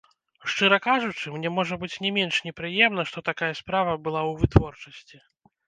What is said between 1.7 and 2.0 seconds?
быць,